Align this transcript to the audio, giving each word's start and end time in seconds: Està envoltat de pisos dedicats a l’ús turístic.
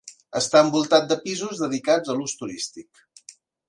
Està 0.39 0.61
envoltat 0.67 1.05
de 1.13 1.19
pisos 1.27 1.63
dedicats 1.67 2.13
a 2.15 2.19
l’ús 2.19 2.39
turístic. 2.43 3.09